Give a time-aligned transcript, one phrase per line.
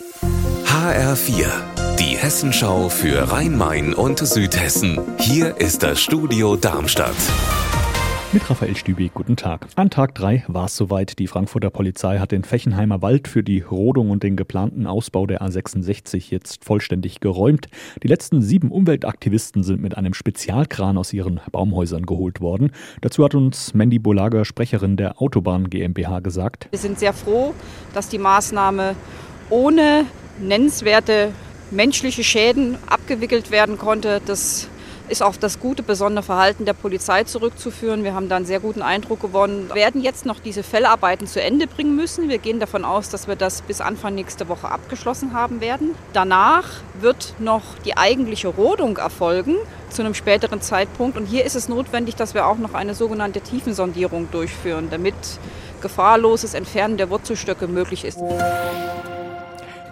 [0.00, 1.48] HR4,
[1.98, 5.00] die Hessenschau für Rhein-Main und Südhessen.
[5.18, 7.16] Hier ist das Studio Darmstadt.
[8.32, 9.66] Mit Raphael Stübi, guten Tag.
[9.74, 11.18] An Tag 3 war es soweit.
[11.18, 15.42] Die Frankfurter Polizei hat den Fechenheimer Wald für die Rodung und den geplanten Ausbau der
[15.42, 17.66] A66 jetzt vollständig geräumt.
[18.04, 22.70] Die letzten sieben Umweltaktivisten sind mit einem Spezialkran aus ihren Baumhäusern geholt worden.
[23.00, 26.68] Dazu hat uns Mandy Bolager, Sprecherin der Autobahn GmbH, gesagt.
[26.70, 27.52] Wir sind sehr froh,
[27.94, 28.94] dass die Maßnahme
[29.50, 30.06] ohne
[30.38, 31.32] nennenswerte
[31.70, 34.20] menschliche Schäden abgewickelt werden konnte.
[34.24, 34.68] Das
[35.08, 38.04] ist auf das gute, besondere Verhalten der Polizei zurückzuführen.
[38.04, 39.68] Wir haben da einen sehr guten Eindruck gewonnen.
[39.68, 42.28] Wir werden jetzt noch diese Fellarbeiten zu Ende bringen müssen.
[42.28, 45.94] Wir gehen davon aus, dass wir das bis Anfang nächste Woche abgeschlossen haben werden.
[46.12, 46.68] Danach
[47.00, 49.56] wird noch die eigentliche Rodung erfolgen
[49.88, 51.16] zu einem späteren Zeitpunkt.
[51.16, 55.14] Und hier ist es notwendig, dass wir auch noch eine sogenannte Tiefensondierung durchführen, damit
[55.80, 58.18] gefahrloses Entfernen der Wurzelstöcke möglich ist.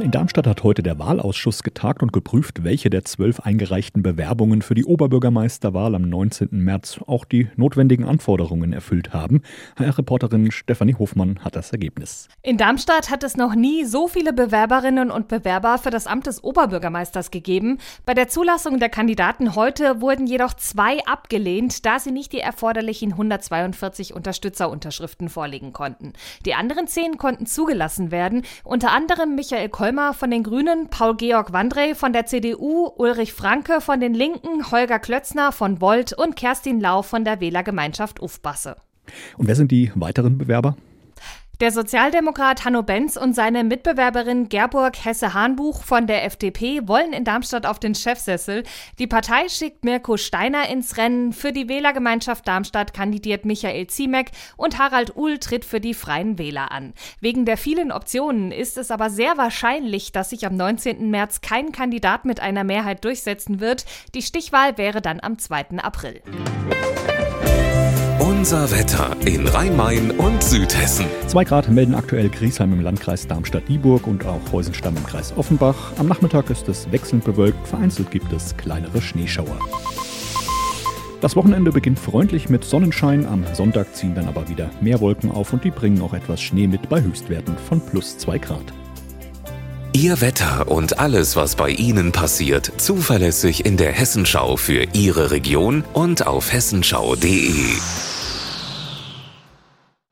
[0.00, 4.74] In Darmstadt hat heute der Wahlausschuss getagt und geprüft, welche der zwölf eingereichten Bewerbungen für
[4.74, 6.48] die Oberbürgermeisterwahl am 19.
[6.50, 9.42] März auch die notwendigen Anforderungen erfüllt haben.
[9.76, 12.28] HR-Reporterin Stefanie Hofmann hat das Ergebnis.
[12.42, 16.42] In Darmstadt hat es noch nie so viele Bewerberinnen und Bewerber für das Amt des
[16.42, 17.78] Oberbürgermeisters gegeben.
[18.04, 23.12] Bei der Zulassung der Kandidaten heute wurden jedoch zwei abgelehnt, da sie nicht die erforderlichen
[23.12, 26.14] 142 Unterstützerunterschriften vorlegen konnten.
[26.44, 31.52] Die anderen zehn konnten zugelassen werden, unter anderem Michael Koll Kolmer von den Grünen, Paul-Georg
[31.52, 36.80] Wandrey von der CDU, Ulrich Franke von den Linken, Holger Klötzner von Volt und Kerstin
[36.80, 38.76] Lau von der Wählergemeinschaft Ufbasse.
[39.36, 40.74] Und wer sind die weiteren Bewerber?
[41.60, 47.64] Der Sozialdemokrat Hanno Benz und seine Mitbewerberin Gerburg Hesse-Hahnbuch von der FDP wollen in Darmstadt
[47.64, 48.64] auf den Chefsessel.
[48.98, 51.32] Die Partei schickt Mirko Steiner ins Rennen.
[51.32, 56.72] Für die Wählergemeinschaft Darmstadt kandidiert Michael Ziemek und Harald Uhl tritt für die Freien Wähler
[56.72, 56.92] an.
[57.20, 61.08] Wegen der vielen Optionen ist es aber sehr wahrscheinlich, dass sich am 19.
[61.08, 63.84] März kein Kandidat mit einer Mehrheit durchsetzen wird.
[64.16, 65.78] Die Stichwahl wäre dann am 2.
[65.78, 66.20] April.
[68.44, 71.06] Unser Wetter in Rhein-Main und Südhessen.
[71.28, 75.94] Zwei Grad melden aktuell Griesheim im Landkreis Darmstadt-Dieburg und auch Heusenstamm im Kreis Offenbach.
[75.96, 79.58] Am Nachmittag ist es wechselnd bewölkt, vereinzelt gibt es kleinere Schneeschauer.
[81.22, 85.54] Das Wochenende beginnt freundlich mit Sonnenschein, am Sonntag ziehen dann aber wieder mehr Wolken auf
[85.54, 88.74] und die bringen auch etwas Schnee mit bei Höchstwerten von plus 2 Grad.
[89.94, 95.82] Ihr Wetter und alles, was bei Ihnen passiert, zuverlässig in der Hessenschau für Ihre Region
[95.94, 97.78] und auf hessenschau.de.